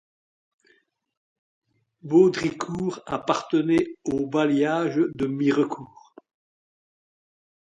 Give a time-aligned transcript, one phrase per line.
[2.01, 6.15] Baudricourt appartenait au bailliage de Mirecourt.